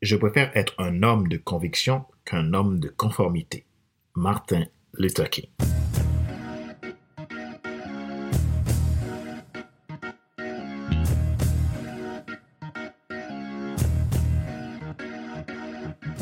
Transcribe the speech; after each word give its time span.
Je 0.00 0.14
préfère 0.14 0.56
être 0.56 0.74
un 0.78 1.02
homme 1.02 1.26
de 1.26 1.38
conviction 1.38 2.04
qu'un 2.24 2.54
homme 2.54 2.78
de 2.78 2.88
conformité. 2.88 3.66
Martin 4.14 4.64
Luther 4.94 5.28
King. 5.28 5.48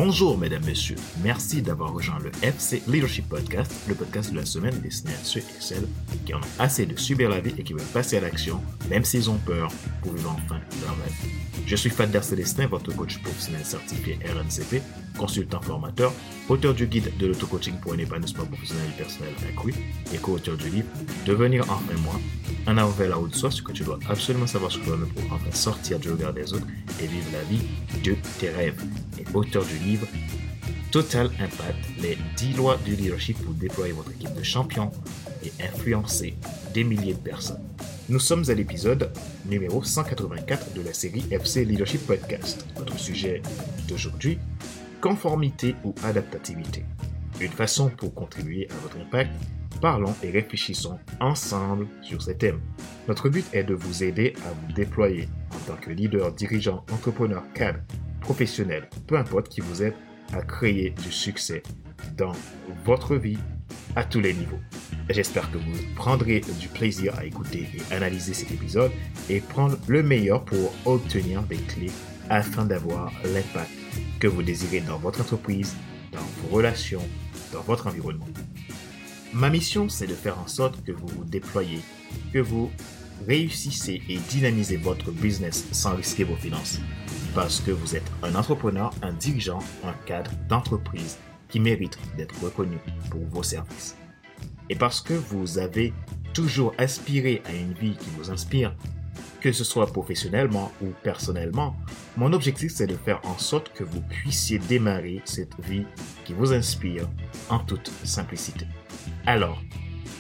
Bonjour 0.07 0.39
mesdames, 0.39 0.65
messieurs. 0.65 0.95
Merci 1.25 1.63
d'avoir 1.63 1.93
rejoint 1.93 2.21
le 2.21 2.31
FC 2.41 2.81
Leadership 2.87 3.29
Podcast, 3.29 3.73
le 3.89 3.95
podcast 3.97 4.31
de 4.31 4.37
la 4.37 4.47
semaine 4.47 4.79
destiné 4.79 5.13
à 5.13 5.25
ceux 5.25 5.41
et 5.41 5.45
celles 5.59 5.89
qui 6.25 6.33
en 6.33 6.39
ont 6.39 6.61
assez 6.61 6.87
de 6.87 6.97
subir 6.97 7.29
la 7.29 7.41
vie 7.41 7.53
et 7.59 7.65
qui 7.65 7.73
veulent 7.73 7.83
passer 7.93 8.17
à 8.17 8.21
l'action, 8.21 8.61
même 8.89 9.05
s'ils 9.05 9.29
ont 9.29 9.39
peur, 9.39 9.69
pour 10.03 10.13
vivre 10.13 10.31
enfin 10.31 10.61
leur 10.85 10.97
rêve. 10.99 11.13
Je 11.67 11.75
suis 11.75 11.91
Fadler 11.91 12.23
Célestin, 12.23 12.69
votre 12.69 12.95
coach 12.95 13.19
professionnel 13.19 13.65
certifié 13.65 14.17
RNCP, 14.25 14.81
consultant 15.19 15.61
formateur, 15.61 16.13
auteur 16.49 16.73
du 16.73 16.87
guide 16.87 17.11
de 17.19 17.27
l'auto-coaching 17.27 17.75
pour 17.81 17.95
un 17.95 17.99
épanouissement 17.99 18.47
professionnel 18.47 18.87
et 18.95 19.03
personnel 19.03 19.35
accru 19.49 19.75
et 20.15 20.19
co-auteur 20.19 20.57
du 20.57 20.71
livre 20.71 20.89
Devenir 21.27 21.65
enfin 21.65 21.95
moi, 22.05 22.15
un 22.67 22.79
avant 22.79 23.05
la 23.05 23.19
haute 23.19 23.35
soi, 23.35 23.51
ce 23.51 23.63
que 23.63 23.73
tu 23.73 23.85
dois 23.85 23.99
absolument 24.09 24.47
savoir 24.47 24.73
sur 24.73 24.83
toi-même 24.85 25.09
pour 25.09 25.33
enfin 25.33 25.53
sortir 25.53 25.99
du 25.99 26.11
regard 26.11 26.33
des 26.33 26.53
autres 26.53 26.67
et 27.01 27.07
vivre 27.07 27.27
la 27.33 27.43
vie 27.43 27.63
de 28.03 28.17
tes 28.39 28.51
rêves. 28.51 28.83
Et 29.19 29.25
auteur 29.35 29.65
du 29.65 29.79
livre 29.79 30.07
Total 30.91 31.27
Impact, 31.39 31.79
les 32.01 32.19
10 32.37 32.55
lois 32.55 32.79
du 32.85 32.97
leadership 32.97 33.39
pour 33.45 33.55
déployer 33.55 33.93
votre 33.93 34.11
équipe 34.13 34.35
de 34.35 34.43
champions 34.43 34.91
et 35.45 35.53
influencer 35.63 36.35
des 36.75 36.85
milliers 36.85 37.15
de 37.15 37.19
personnes. 37.19 37.63
Nous 38.09 38.21
sommes 38.21 38.45
à 38.49 38.55
l'épisode 38.55 39.13
numéro 39.47 39.83
184 39.83 40.75
de 40.75 40.83
la 40.83 40.93
série 40.93 41.25
FC 41.31 41.65
Leadership 41.65 42.07
Podcast. 42.07 42.67
Notre 42.79 42.99
sujet 42.99 43.43
d'aujourd'hui, 43.89 44.39
conformité 45.01 45.75
ou 45.85 45.95
adaptativité. 46.05 46.85
Une 47.41 47.53
façon 47.53 47.91
pour 47.91 48.15
contribuer 48.15 48.69
à 48.71 48.75
votre 48.83 48.97
impact 48.97 49.33
parlons 49.77 50.15
et 50.23 50.31
réfléchissons 50.31 50.99
ensemble 51.21 51.87
sur 52.03 52.23
ces 52.23 52.37
thèmes. 52.37 52.61
Notre 53.09 53.29
but 53.29 53.47
est 53.53 53.65
de 53.65 53.75
vous 53.75 54.03
aider 54.03 54.35
à 54.47 54.51
vous 54.51 54.73
déployer 54.73 55.29
en 55.53 55.59
tant 55.67 55.77
que 55.77 55.91
leader, 55.91 56.33
dirigeant, 56.33 56.85
entrepreneur, 56.93 57.43
cadre, 57.55 57.81
professionnel, 58.21 58.89
peu 59.07 59.17
importe 59.17 59.49
qui 59.49 59.61
vous 59.61 59.83
êtes, 59.83 59.97
à 60.33 60.43
créer 60.43 60.91
du 60.91 61.13
succès 61.13 61.63
dans 62.17 62.33
votre 62.85 63.17
vie 63.17 63.39
à 63.95 64.05
tous 64.05 64.21
les 64.21 64.35
niveaux. 64.35 64.59
J'espère 65.09 65.51
que 65.53 65.59
vous 65.59 65.95
prendrez 65.95 66.41
du 66.61 66.69
plaisir 66.69 67.17
à 67.17 67.25
écouter 67.25 67.69
et 67.75 67.95
analyser 67.95 68.35
cet 68.35 68.51
épisode 68.51 68.91
et 69.29 69.41
prendre 69.41 69.79
le 69.87 70.03
meilleur 70.03 70.45
pour 70.45 70.75
obtenir 70.85 71.43
des 71.43 71.57
clés 71.57 71.93
afin 72.29 72.65
d'avoir 72.65 73.13
l'impact 73.25 73.71
que 74.19 74.27
vous 74.27 74.43
désirez 74.43 74.81
dans 74.81 74.99
votre 74.99 75.21
entreprise, 75.21 75.77
dans 76.13 76.19
vos 76.19 76.57
relations, 76.57 77.03
dans 77.53 77.63
votre 77.63 77.87
environnement. 77.87 78.27
Ma 79.37 79.51
mission, 79.51 79.91
c'est 79.91 80.07
de 80.07 80.15
faire 80.15 80.39
en 80.39 80.47
sorte 80.47 80.83
que 80.83 80.93
vous 80.93 81.09
vous 81.09 81.25
déployez, 81.25 81.81
que 82.33 82.39
vous 82.39 82.71
réussissez 83.27 84.01
et 84.09 84.17
dynamisez 84.31 84.79
votre 84.79 85.11
business 85.11 85.67
sans 85.73 85.95
risquer 85.95 86.25
vos 86.25 86.37
finances. 86.37 86.81
Parce 87.35 87.61
que 87.61 87.71
vous 87.71 87.95
êtes 87.95 88.11
un 88.23 88.35
entrepreneur, 88.35 88.95
un 89.03 89.13
dirigeant, 89.13 89.59
un 89.85 89.93
cadre 90.07 90.31
d'entreprise 90.49 91.19
qui 91.51 91.61
mérite 91.61 91.99
d'être 92.17 92.43
reconnu 92.43 92.79
pour 93.11 93.21
vos 93.27 93.43
services. 93.43 93.95
Et 94.71 94.75
parce 94.75 95.03
que 95.03 95.13
vous 95.13 95.59
avez 95.59 95.93
toujours 96.33 96.73
aspiré 96.79 97.43
à 97.45 97.53
une 97.53 97.75
vie 97.75 97.95
qui 97.95 98.09
vous 98.17 98.31
inspire, 98.31 98.75
que 99.43 99.53
ce 99.53 99.65
soit 99.65 99.89
professionnellement 99.89 100.73
ou 100.81 100.87
personnellement, 101.03 101.77
mon 102.17 102.33
objectif 102.33 102.73
c'est 102.73 102.87
de 102.87 102.97
faire 102.97 103.21
en 103.25 103.37
sorte 103.37 103.71
que 103.75 103.85
vous 103.85 104.01
puissiez 104.01 104.59
démarrer 104.59 105.21
cette 105.27 105.61
vie 105.63 105.85
qui 106.25 106.33
vous 106.33 106.55
inspire 106.55 107.07
en 107.51 107.59
toute 107.59 107.93
simplicité. 108.03 108.67
Alors, 109.29 109.61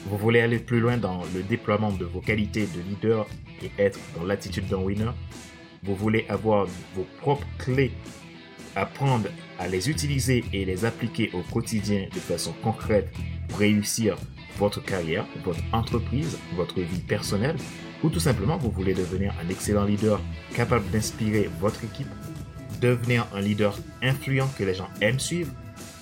vous 0.06 0.18
voulez 0.18 0.40
aller 0.40 0.58
plus 0.58 0.80
loin 0.80 0.96
dans 0.96 1.22
le 1.32 1.44
déploiement 1.44 1.92
de 1.92 2.04
vos 2.04 2.20
qualités 2.20 2.66
de 2.66 2.80
leader 2.80 3.24
et 3.62 3.70
être 3.80 4.00
dans 4.16 4.24
l'attitude 4.24 4.66
d'un 4.66 4.78
winner? 4.78 5.12
Vous 5.84 5.94
voulez 5.94 6.26
avoir 6.28 6.66
vos 6.96 7.06
propres 7.20 7.46
clés, 7.56 7.92
apprendre 8.74 9.28
à 9.60 9.68
les 9.68 9.88
utiliser 9.88 10.44
et 10.52 10.64
les 10.64 10.84
appliquer 10.84 11.30
au 11.34 11.42
quotidien 11.42 12.08
de 12.12 12.18
façon 12.18 12.52
concrète 12.64 13.14
pour 13.48 13.60
réussir 13.60 14.16
votre 14.58 14.82
carrière, 14.82 15.24
votre 15.44 15.62
entreprise, 15.72 16.36
votre 16.56 16.80
vie 16.80 16.98
personnelle? 16.98 17.56
Ou 18.02 18.10
tout 18.10 18.18
simplement 18.18 18.56
vous 18.56 18.72
voulez 18.72 18.92
devenir 18.92 19.32
un 19.40 19.48
excellent 19.48 19.84
leader 19.84 20.20
capable 20.52 20.90
d'inspirer 20.90 21.48
votre 21.60 21.84
équipe, 21.84 22.10
devenir 22.80 23.28
un 23.32 23.40
leader 23.40 23.78
influent 24.02 24.48
que 24.58 24.64
les 24.64 24.74
gens 24.74 24.88
aiment 25.00 25.20
suivre, 25.20 25.52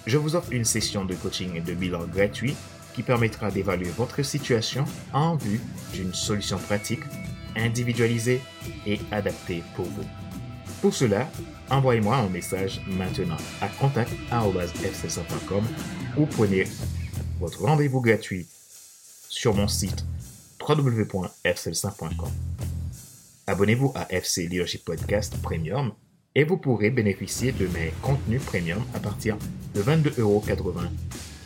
je 0.06 0.16
vous 0.16 0.37
offre 0.37 0.53
une 0.53 0.64
session 0.64 1.04
de 1.04 1.14
coaching 1.14 1.54
et 1.54 1.60
de 1.60 1.75
bilan 1.75 2.06
gratuit 2.06 2.54
qui 2.94 3.03
permettra 3.03 3.50
d'évaluer 3.50 3.91
votre 3.91 4.22
situation 4.22 4.84
en 5.12 5.37
vue 5.37 5.60
d'une 5.93 6.15
solution 6.15 6.59
pratique, 6.59 7.03
individualisée 7.56 8.41
et 8.87 8.99
adaptée 9.10 9.62
pour 9.77 9.87
vous. 9.87 10.05
Pour 10.81 10.94
cela, 10.94 11.28
envoyez-moi 11.71 12.16
un 12.16 12.28
message 12.28 12.81
maintenant 12.87 13.37
à 13.60 13.69
contact.fc100.com 13.69 15.65
ou 16.16 16.27
prenez 16.27 16.65
votre 17.41 17.62
rendez-vous 17.62 18.00
gratuit 18.00 18.47
sur 19.28 19.55
mon 19.55 19.69
site 19.69 20.05
www.fcl5.com. 20.66 22.31
Abonnez-vous 23.47 23.93
à 23.94 24.11
FC 24.12 24.47
Leadership 24.47 24.84
Podcast 24.84 25.37
Premium 25.43 25.93
et 26.34 26.44
vous 26.44 26.56
pourrez 26.56 26.91
bénéficier 26.91 27.53
de 27.53 27.66
mes 27.69 27.93
contenus 28.03 28.43
premium 28.43 28.82
à 28.94 29.00
partir 29.00 29.37
de 29.75 29.82
22,80€ 29.82 30.88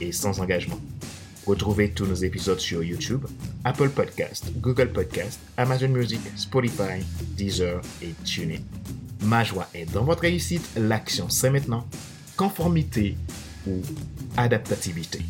et 0.00 0.12
sans 0.12 0.40
engagement. 0.40 0.78
Retrouvez 1.48 1.92
tous 1.92 2.04
nos 2.04 2.14
épisodes 2.14 2.60
sur 2.60 2.84
YouTube, 2.84 3.24
Apple 3.64 3.88
Podcast, 3.88 4.52
Google 4.58 4.92
Podcast, 4.92 5.40
Amazon 5.56 5.88
Music, 5.88 6.20
Spotify, 6.36 7.02
Deezer 7.38 7.80
et 8.02 8.12
TuneIn. 8.22 8.60
Ma 9.22 9.44
joie 9.44 9.66
est 9.72 9.90
dans 9.90 10.04
votre 10.04 10.20
réussite. 10.20 10.68
L'action, 10.76 11.30
c'est 11.30 11.48
maintenant. 11.48 11.86
Conformité 12.36 13.16
ou 13.66 13.80
adaptativité. 14.36 15.20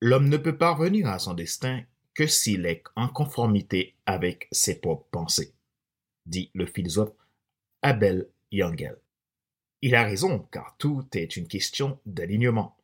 L'homme 0.00 0.28
ne 0.28 0.36
peut 0.36 0.58
parvenir 0.58 1.06
à 1.06 1.20
son 1.20 1.34
destin 1.34 1.82
que 2.12 2.26
s'il 2.26 2.66
est 2.66 2.82
en 2.96 3.06
conformité 3.06 3.94
avec 4.04 4.48
ses 4.50 4.80
propres 4.80 5.06
pensées 5.12 5.54
dit 6.26 6.50
le 6.54 6.66
philosophe 6.66 7.14
Abel 7.82 8.28
Yangel. 8.50 8.98
Il 9.82 9.94
a 9.94 10.04
raison, 10.04 10.40
car 10.50 10.76
tout 10.78 11.06
est 11.12 11.36
une 11.36 11.48
question 11.48 12.00
d'alignement. 12.06 12.76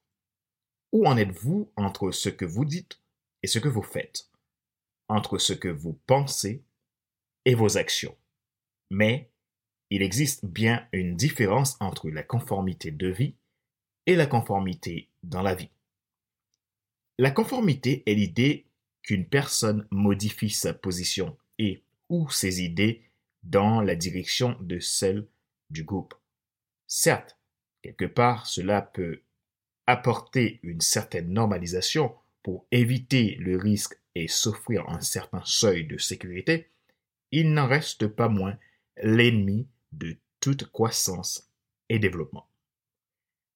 Où 0.93 1.07
en 1.07 1.17
êtes-vous 1.17 1.73
entre 1.77 2.11
ce 2.11 2.29
que 2.29 2.45
vous 2.45 2.65
dites 2.65 3.01
et 3.43 3.47
ce 3.47 3.59
que 3.59 3.69
vous 3.69 3.83
faites, 3.83 4.29
entre 5.09 5.39
ce 5.39 5.53
que 5.53 5.69
vous 5.69 5.99
pensez 6.07 6.63
et 7.45 7.55
vos 7.55 7.79
actions 7.79 8.17
Mais 8.91 9.31
il 9.89 10.03
existe 10.03 10.45
bien 10.45 10.87
une 10.93 11.17
différence 11.17 11.77
entre 11.81 12.11
la 12.11 12.23
conformité 12.23 12.91
de 12.91 13.09
vie 13.09 13.35
et 14.07 14.15
la 14.15 14.27
conformité 14.27 15.09
dans 15.23 15.43
la 15.43 15.55
vie. 15.55 15.71
La 17.19 17.31
conformité 17.31 18.03
est 18.07 18.15
l'idée 18.15 18.67
qu'une 19.03 19.27
personne 19.27 19.87
modifie 19.91 20.51
sa 20.51 20.75
position 20.75 21.37
et 21.59 21.83
ou 22.09 22.31
ses 22.31 22.63
idées 22.63 23.10
dans 23.43 23.81
la 23.81 23.97
direction 23.97 24.57
de 24.61 24.79
celle 24.79 25.27
du 25.71 25.85
groupe. 25.85 26.15
Certes, 26.87 27.39
quelque 27.83 28.05
part, 28.05 28.47
cela 28.47 28.83
peut 28.83 29.23
apporter 29.87 30.61
une 30.63 30.81
certaine 30.81 31.33
normalisation 31.33 32.15
pour 32.43 32.67
éviter 32.71 33.37
le 33.37 33.57
risque 33.57 33.99
et 34.15 34.29
s'offrir 34.29 34.89
un 34.89 35.01
certain 35.01 35.43
seuil 35.45 35.87
de 35.87 35.99
sécurité, 35.99 36.71
il 37.33 37.53
n'en 37.53 37.67
reste 37.67 38.07
pas 38.07 38.29
moins 38.29 38.57
l'ennemi 39.03 39.69
de 39.93 40.17
toute 40.41 40.71
croissance 40.71 41.49
et 41.89 41.99
développement. 41.99 42.49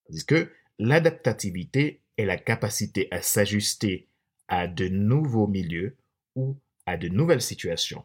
Tandis 0.07 0.27
que 0.27 0.53
l'adaptativité 0.79 2.01
est 2.17 2.25
la 2.25 2.37
capacité 2.37 3.09
à 3.11 3.23
s'ajuster 3.23 4.09
à 4.49 4.69
de 4.69 4.89
nouveaux 4.89 5.47
milieux 5.47 5.97
ou 6.37 6.57
à 6.87 6.97
de 6.97 7.09
nouvelles 7.09 7.43
situations. 7.43 8.05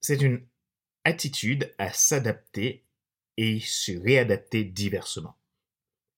C'est 0.00 0.22
une 0.22 0.40
attitude 1.06 1.72
à 1.78 1.92
s'adapter 1.92 2.82
et 3.36 3.60
se 3.60 3.92
réadapter 3.92 4.64
diversement. 4.64 5.36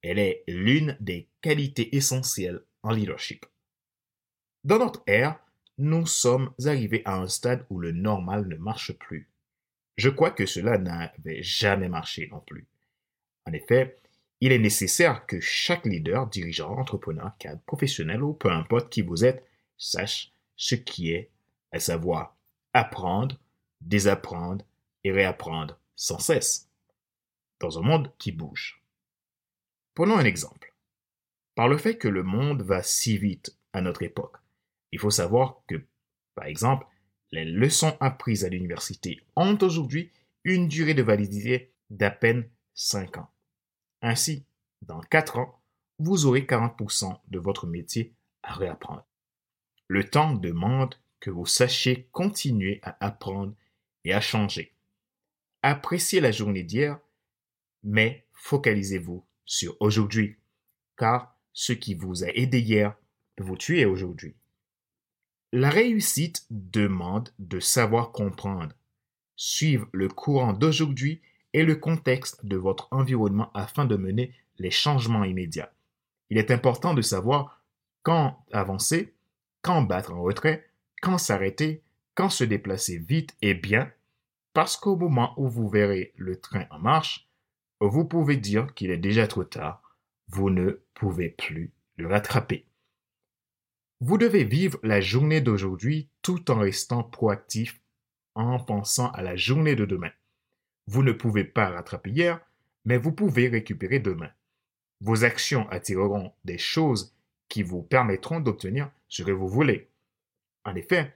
Elle 0.03 0.19
est 0.19 0.45
l'une 0.49 0.97
des 0.99 1.29
qualités 1.43 1.95
essentielles 1.95 2.63
en 2.83 2.93
leadership. 2.93 3.45
Dans 4.65 4.79
notre 4.79 5.03
ère, 5.07 5.39
nous 5.77 6.07
sommes 6.07 6.55
arrivés 6.65 7.03
à 7.05 7.17
un 7.17 7.29
stade 7.29 7.67
où 7.69 7.79
le 7.79 7.93
normal 7.93 8.49
ne 8.49 8.57
marche 8.57 8.93
plus. 8.95 9.29
Je 9.99 10.09
crois 10.09 10.31
que 10.31 10.47
cela 10.47 10.79
n'avait 10.79 11.43
jamais 11.43 11.91
marché 11.91 12.27
non 12.33 12.41
plus. 12.41 12.67
En 13.45 13.53
effet, 13.53 13.99
il 14.41 14.53
est 14.53 14.59
nécessaire 14.59 15.27
que 15.27 15.39
chaque 15.39 15.85
leader, 15.85 16.29
dirigeant, 16.29 16.79
entrepreneur, 16.79 17.33
cadre, 17.39 17.61
professionnel 17.67 18.23
ou 18.23 18.33
peu 18.33 18.51
importe 18.51 18.89
qui 18.89 19.03
vous 19.03 19.25
êtes, 19.25 19.45
sache 19.77 20.33
ce 20.57 20.77
qui 20.77 21.13
est, 21.13 21.31
à 21.73 21.79
savoir 21.79 22.37
apprendre, 22.73 23.37
désapprendre 23.83 24.65
réapprendre 25.11 25.79
sans 25.97 26.19
cesse, 26.19 26.69
dans 27.61 27.79
un 27.79 27.83
monde 27.83 28.13
qui 28.19 28.33
bouge. 28.33 28.83
Prenons 29.95 30.17
un 30.17 30.25
exemple. 30.25 30.75
Par 31.55 31.69
le 31.69 31.77
fait 31.77 31.99
que 31.99 32.09
le 32.09 32.23
monde 32.23 32.63
va 32.63 32.83
si 32.83 33.19
vite 33.19 33.57
à 33.73 33.81
notre 33.81 34.03
époque, 34.03 34.37
il 34.93 34.99
faut 34.99 35.11
savoir 35.11 35.63
que, 35.67 35.85
par 36.35 36.47
exemple, 36.47 36.87
les 37.33 37.45
leçons 37.45 37.97
apprises 38.01 38.45
à 38.45 38.49
l'université 38.49 39.21
ont 39.37 39.59
aujourd'hui 39.61 40.13
une 40.45 40.69
durée 40.69 40.95
de 40.95 41.03
validité 41.03 41.73
d'à 41.91 42.11
peine 42.11 42.49
5 42.75 43.19
ans. 43.19 43.31
Ainsi, 44.03 44.45
dans 44.83 45.01
4 45.01 45.39
ans, 45.39 45.61
vous 45.99 46.27
aurez 46.27 46.43
40% 46.43 47.19
de 47.29 47.39
votre 47.39 47.67
métier 47.67 48.15
à 48.43 48.55
réapprendre. 48.55 49.05
Le 49.89 50.09
temps 50.09 50.35
demande 50.35 50.95
que 51.21 51.31
vous 51.31 51.47
sachiez 51.47 52.09
continuer 52.13 52.79
à 52.83 53.05
apprendre 53.05 53.55
et 54.05 54.15
à 54.15 54.21
changer. 54.21 54.75
Appréciez 55.71 56.21
la 56.21 56.33
journée 56.33 56.63
d'hier, 56.63 56.99
mais 57.85 58.25
focalisez-vous 58.33 59.23
sur 59.45 59.77
aujourd'hui, 59.81 60.39
car 60.97 61.37
ce 61.53 61.75
qui 61.75 61.93
vous 61.93 62.25
a 62.25 62.29
aidé 62.29 62.61
hier 62.61 62.97
peut 63.37 63.45
vous 63.45 63.59
tuer 63.59 63.85
aujourd'hui. 63.85 64.35
La 65.53 65.69
réussite 65.69 66.47
demande 66.49 67.35
de 67.39 67.61
savoir 67.61 68.13
comprendre, 68.13 68.73
suivre 69.37 69.87
le 69.93 70.09
courant 70.09 70.55
d'aujourd'hui 70.55 71.21
et 71.53 71.65
le 71.65 71.77
contexte 71.77 72.47
de 72.47 72.57
votre 72.57 72.89
environnement 72.91 73.53
afin 73.53 73.85
de 73.85 73.97
mener 73.97 74.33
les 74.57 74.71
changements 74.71 75.25
immédiats. 75.25 75.75
Il 76.31 76.39
est 76.39 76.51
important 76.51 76.95
de 76.95 77.03
savoir 77.03 77.63
quand 78.03 78.43
avancer, 78.53 79.13
quand 79.61 79.83
battre 79.83 80.15
en 80.15 80.23
retrait, 80.23 80.71
quand 81.03 81.19
s'arrêter, 81.19 81.83
quand 82.15 82.31
se 82.31 82.45
déplacer 82.45 82.97
vite 82.97 83.37
et 83.43 83.53
bien, 83.53 83.93
parce 84.53 84.77
qu'au 84.77 84.97
moment 84.97 85.35
où 85.37 85.49
vous 85.49 85.69
verrez 85.69 86.13
le 86.17 86.41
train 86.41 86.67
en 86.71 86.79
marche, 86.79 87.29
vous 87.81 88.05
pouvez 88.05 88.37
dire 88.37 88.75
qu'il 88.75 88.91
est 88.91 88.99
déjà 88.99 89.27
trop 89.27 89.45
tard, 89.45 89.97
vous 90.29 90.51
ne 90.51 90.83
pouvez 90.95 91.29
plus 91.29 91.73
le 91.97 92.09
rattraper. 92.09 92.67
Vous 94.01 94.19
devez 94.19 94.45
vivre 94.45 94.79
la 94.83 95.01
journée 95.01 95.41
d'aujourd'hui 95.41 96.09
tout 96.23 96.51
en 96.51 96.59
restant 96.59 97.03
proactif 97.03 97.81
en 98.35 98.61
pensant 98.61 99.11
à 99.13 99.23
la 99.23 99.37
journée 99.37 99.75
de 99.75 99.85
demain. 99.85 100.13
Vous 100.87 101.03
ne 101.03 101.13
pouvez 101.13 101.45
pas 101.45 101.71
rattraper 101.71 102.11
hier, 102.11 102.41
mais 102.85 102.97
vous 102.97 103.13
pouvez 103.13 103.49
récupérer 103.49 103.99
demain. 103.99 104.31
Vos 105.01 105.25
actions 105.25 105.69
attireront 105.71 106.33
des 106.45 106.59
choses 106.59 107.15
qui 107.49 107.63
vous 107.63 107.83
permettront 107.83 108.41
d'obtenir 108.41 108.91
ce 109.09 109.23
que 109.23 109.33
vous 109.33 109.49
voulez. 109.49 109.89
En 110.65 110.75
effet, 110.75 111.15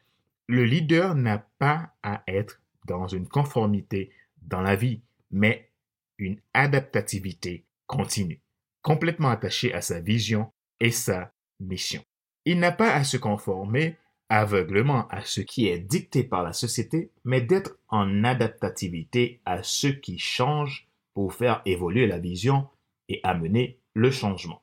le 0.49 0.65
leader 0.65 1.15
n'a 1.15 1.39
pas 1.39 1.95
à 2.03 2.23
être 2.27 2.61
dans 2.87 3.07
une 3.07 3.29
conformité 3.29 4.11
dans 4.43 4.61
la 4.61 4.77
vie, 4.77 5.01
mais 5.31 5.71
une 6.19 6.41
adaptativité 6.55 7.65
continue, 7.87 8.41
complètement 8.83 9.29
attachée 9.29 9.73
à 9.75 9.81
sa 9.81 10.01
vision 10.01 10.51
et 10.81 10.91
sa 10.91 11.33
mission. 11.61 12.03
Il 12.45 12.59
n'a 12.59 12.73
pas 12.73 12.95
à 12.95 13.05
se 13.05 13.17
conformer 13.17 13.97
aveuglement 14.29 15.07
à 15.09 15.23
ce 15.23 15.43
qui 15.43 15.69
est 15.69 15.79
dicté 15.79 16.25
par 16.25 16.43
la 16.43 16.55
société, 16.55 17.11
mais 17.25 17.43
d'être 17.43 17.77
en 17.89 18.25
adaptativité 18.25 19.41
à 19.45 19.63
ce 19.63 19.89
qui 19.89 20.19
change 20.19 20.89
pour 21.13 21.35
faire 21.35 21.61
évoluer 21.67 22.07
la 22.07 22.19
vision 22.19 22.67
et 23.09 23.21
amener 23.25 23.79
le 23.95 24.11
changement. 24.11 24.63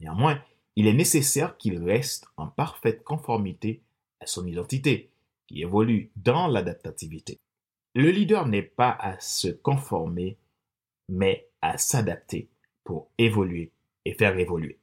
Néanmoins, 0.00 0.42
il 0.76 0.86
est 0.86 0.92
nécessaire 0.92 1.56
qu'il 1.56 1.82
reste 1.82 2.26
en 2.36 2.48
parfaite 2.48 3.02
conformité 3.02 3.82
à 4.20 4.26
son 4.26 4.46
identité, 4.46 5.10
qui 5.46 5.62
évolue 5.62 6.10
dans 6.16 6.46
l'adaptativité. 6.46 7.40
Le 7.98 8.12
leader 8.12 8.46
n'est 8.46 8.62
pas 8.62 8.96
à 9.00 9.18
se 9.18 9.48
conformer, 9.48 10.38
mais 11.08 11.48
à 11.60 11.78
s'adapter 11.78 12.48
pour 12.84 13.10
évoluer 13.18 13.72
et 14.04 14.14
faire 14.14 14.38
évoluer. 14.38 14.78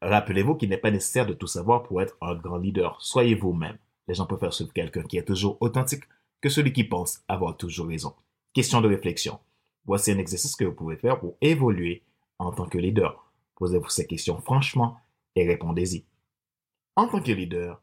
Rappelez-vous 0.00 0.54
qu'il 0.54 0.70
n'est 0.70 0.78
pas 0.78 0.90
nécessaire 0.90 1.26
de 1.26 1.34
tout 1.34 1.46
savoir 1.46 1.82
pour 1.82 2.00
être 2.00 2.16
un 2.22 2.34
grand 2.34 2.56
leader. 2.56 2.96
Soyez 3.02 3.34
vous-même. 3.34 3.76
Les 4.08 4.14
gens 4.14 4.24
préfèrent 4.24 4.54
suivre 4.54 4.72
quelqu'un 4.72 5.02
qui 5.02 5.18
est 5.18 5.26
toujours 5.26 5.58
authentique 5.60 6.04
que 6.40 6.48
celui 6.48 6.72
qui 6.72 6.84
pense 6.84 7.22
avoir 7.28 7.58
toujours 7.58 7.88
raison. 7.88 8.14
Question 8.54 8.80
de 8.80 8.88
réflexion. 8.88 9.38
Voici 9.84 10.12
un 10.12 10.18
exercice 10.18 10.56
que 10.56 10.64
vous 10.64 10.72
pouvez 10.72 10.96
faire 10.96 11.20
pour 11.20 11.36
évoluer 11.42 12.04
en 12.38 12.52
tant 12.52 12.70
que 12.70 12.78
leader. 12.78 13.30
Posez-vous 13.56 13.90
ces 13.90 14.06
questions 14.06 14.40
franchement 14.40 14.96
et 15.36 15.46
répondez-y. 15.46 16.06
En 16.96 17.06
tant 17.06 17.20
que 17.20 17.32
leader, 17.32 17.82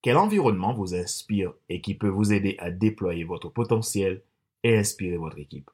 quel 0.00 0.16
environnement 0.16 0.74
vous 0.74 0.94
inspire 0.94 1.52
et 1.68 1.80
qui 1.80 1.94
peut 1.94 2.08
vous 2.08 2.32
aider 2.32 2.56
à 2.58 2.70
déployer 2.70 3.24
votre 3.24 3.48
potentiel 3.48 4.22
et 4.62 4.76
inspirer 4.76 5.16
votre 5.16 5.38
équipe? 5.38 5.70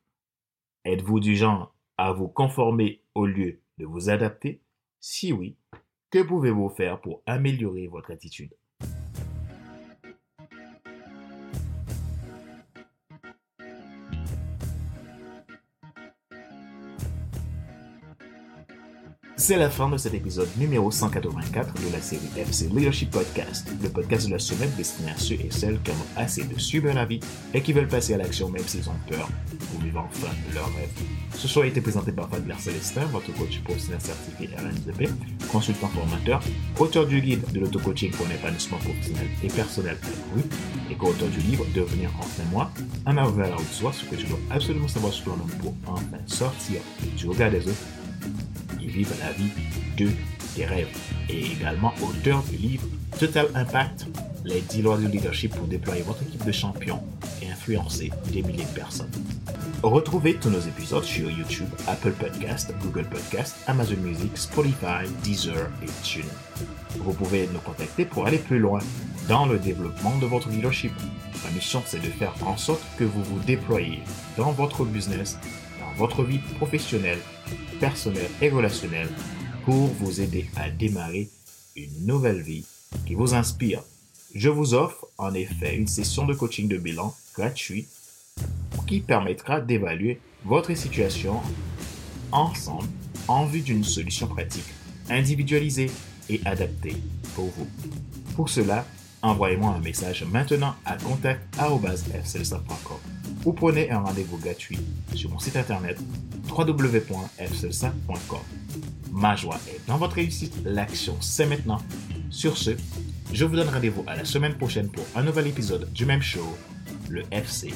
Êtes-vous 0.85 1.21
du 1.21 1.37
genre 1.37 1.75
à 1.99 2.13
vous 2.13 2.29
conformer 2.29 3.03
au 3.15 3.27
lieu 3.27 3.61
de 3.79 3.85
vous 3.85 4.09
adapter? 4.11 4.61
Si 5.01 5.33
oui, 5.33 5.57
que 6.11 6.23
pouvez-vous 6.23 6.71
faire 6.71 7.01
pour 7.01 7.23
améliorer 7.27 7.87
votre 7.87 8.11
attitude? 8.13 8.55
C'est 19.47 19.59
la 19.59 19.69
fin 19.69 19.91
de 19.91 19.99
cet 19.99 20.15
épisode 20.15 20.49
numéro 20.57 20.91
184 20.91 21.75
de 21.75 21.93
la 21.93 22.01
série 22.01 22.31
FC 22.35 22.67
Leadership 22.75 23.11
Podcast, 23.11 23.71
le 23.83 23.91
podcast 23.91 24.27
de 24.27 24.33
la 24.33 24.39
semaine 24.39 24.71
destiné 24.75 25.11
à 25.11 25.19
ceux 25.19 25.35
et 25.35 25.51
celles 25.51 25.79
qui 25.83 25.91
ont 25.91 26.07
assez 26.17 26.45
de 26.45 26.59
suivre 26.59 26.89
un 26.89 26.97
avis 26.97 27.21
et 27.53 27.61
qui 27.61 27.75
veulent 27.75 27.87
passer 27.87 28.15
à 28.15 28.17
l'action 28.17 28.49
même 28.49 28.67
s'ils 28.67 28.89
ont 28.89 28.97
peur 29.07 29.29
pour 29.71 29.83
vivre 29.83 30.01
enfin 30.01 30.33
leur 30.55 30.65
rêve. 30.69 30.89
Ce 31.35 31.47
soir 31.47 31.67
a 31.67 31.69
été 31.69 31.83
présenté 31.83 32.11
par 32.11 32.31
Fadler 32.31 32.55
Célestin, 32.59 33.05
votre 33.13 33.35
coach 33.35 33.61
professionnel 33.61 34.01
certifié 34.01 34.49
RNZP, 34.57 35.11
consultant 35.53 35.89
formateur, 35.89 36.41
auteur 36.79 37.07
du 37.07 37.21
guide 37.21 37.45
de 37.53 37.61
l'auto-coaching 37.61 38.13
pour 38.13 38.27
l'épanouissement 38.27 38.79
professionnel 38.79 39.27
et 39.43 39.49
personnel 39.49 39.99
à 40.03 40.91
et 40.91 40.95
co-auteur 40.95 41.29
du 41.29 41.41
livre 41.41 41.67
Devenir 41.75 42.09
enfin 42.19 42.45
moi, 42.51 42.71
un 43.05 43.19
aveu 43.19 43.43
à 43.43 43.51
la 43.51 43.59
soi, 43.71 43.93
ce 43.93 44.07
que 44.07 44.19
je 44.19 44.25
dois 44.25 44.39
absolument 44.49 44.89
savoir 44.89 45.13
sur 45.13 45.37
l'homme 45.37 45.51
pour 45.61 45.75
enfin 45.87 46.17
sortir 46.25 46.81
du 47.19 47.29
regard 47.29 47.51
des 47.51 47.69
autres 47.69 48.04
vivre 48.87 49.15
la 49.21 49.33
vie 49.33 49.51
de 49.97 50.09
tes 50.55 50.67
rêves. 50.67 50.89
Et 51.29 51.53
également 51.53 51.93
auteur 52.03 52.43
du 52.45 52.57
livre 52.57 52.87
Total 53.19 53.47
Impact, 53.55 54.07
les 54.45 54.61
10 54.61 54.83
lois 54.83 54.99
du 54.99 55.09
leadership 55.09 55.55
pour 55.55 55.67
déployer 55.67 56.03
votre 56.03 56.23
équipe 56.23 56.45
de 56.45 56.53
champions 56.53 57.03
et 57.43 57.51
influencer 57.51 58.11
des 58.33 58.43
milliers 58.43 58.65
de 58.65 58.75
personnes. 58.75 59.11
Retrouvez 59.83 60.35
tous 60.35 60.51
nos 60.51 60.61
épisodes 60.61 61.05
sur 61.05 61.31
YouTube, 61.31 61.69
Apple 61.87 62.13
Podcast, 62.13 62.73
Google 62.83 63.05
Podcast, 63.05 63.57
Amazon 63.67 63.97
Music, 64.03 64.37
Spotify, 64.37 65.07
Deezer 65.23 65.71
et 65.83 66.03
TuneIn. 66.03 66.27
Vous 66.99 67.13
pouvez 67.13 67.49
nous 67.53 67.59
contacter 67.61 68.05
pour 68.05 68.27
aller 68.27 68.39
plus 68.39 68.59
loin 68.59 68.79
dans 69.29 69.47
le 69.47 69.59
développement 69.59 70.17
de 70.19 70.27
votre 70.27 70.49
leadership. 70.49 70.93
Ma 71.45 71.51
mission, 71.51 71.83
c'est 71.85 72.01
de 72.01 72.09
faire 72.09 72.35
en 72.47 72.57
sorte 72.57 72.83
que 72.99 73.05
vous 73.05 73.23
vous 73.25 73.39
déployez 73.41 74.01
dans 74.37 74.53
votre 74.53 74.85
business, 74.85 75.39
votre 75.97 76.25
vie 76.25 76.41
professionnelle 76.57 77.21
personnel 77.81 78.29
et 78.41 78.51
relationnel 78.51 79.09
pour 79.65 79.87
vous 79.87 80.21
aider 80.21 80.47
à 80.57 80.71
démarrer 80.71 81.29
une 81.77 82.07
nouvelle 82.07 82.41
vie 82.41 82.65
qui 83.07 83.15
vous 83.15 83.35
inspire. 83.35 83.83
Je 84.35 84.49
vous 84.49 84.75
offre 84.75 85.07
en 85.19 85.35
effet 85.35 85.77
une 85.77 85.87
session 85.87 86.27
de 86.27 86.35
coaching 86.35 86.69
de 86.69 86.77
bilan 86.77 87.15
gratuit 87.35 87.87
qui 88.87 89.01
permettra 89.01 89.61
d'évaluer 89.61 90.21
votre 90.45 90.75
situation 90.75 91.41
ensemble 92.33 92.89
en 93.29 93.47
vue 93.47 93.63
d'une 93.63 93.85
solution 93.85 94.27
pratique, 94.27 94.67
individualisée 95.09 95.91
et 96.29 96.41
adaptée 96.45 96.97
pour 97.35 97.47
vous. 97.57 97.69
Pour 98.35 98.49
cela, 98.49 98.85
envoyez-moi 99.23 99.71
un 99.71 99.81
message 99.81 100.25
maintenant 100.25 100.75
à 100.85 100.97
contact.fcelsa.com 100.97 103.14
ou 103.45 103.53
prenez 103.53 103.91
un 103.91 104.01
rendez-vous 104.01 104.39
gratuit 104.39 104.79
sur 105.15 105.31
mon 105.31 105.39
site 105.39 105.57
internet 105.57 105.99
www.fcelsa.com. 106.49 108.41
Ma 109.13 109.37
joie 109.37 109.59
est 109.69 109.81
dans 109.87 109.97
votre 109.97 110.17
réussite, 110.17 110.55
l'action 110.65 111.17
c'est 111.21 111.47
maintenant. 111.47 111.81
Sur 112.31 112.57
ce, 112.57 112.71
je 113.33 113.45
vous 113.45 113.57
donne 113.57 113.69
rendez-vous 113.69 114.05
à 114.07 114.17
la 114.17 114.25
semaine 114.25 114.55
prochaine 114.55 114.89
pour 114.89 115.05
un 115.15 115.23
nouvel 115.23 115.47
épisode 115.47 115.93
du 115.93 116.05
même 116.05 116.23
show, 116.23 116.57
le 117.09 117.23
FC 117.31 117.73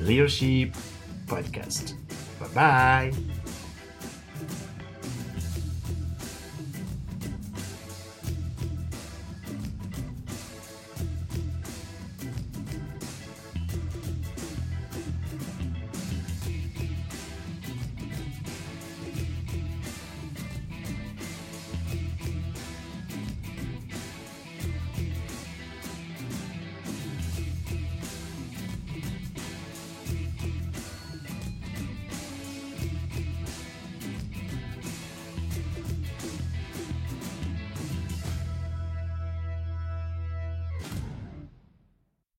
Leadership 0.00 0.74
Podcast. 1.26 1.96
Bye 2.40 2.48
bye 2.54 3.31